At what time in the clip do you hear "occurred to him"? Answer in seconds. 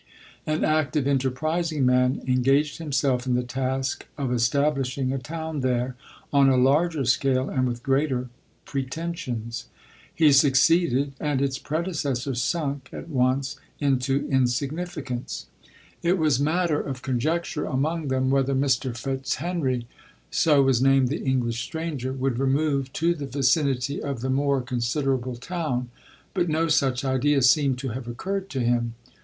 28.07-28.95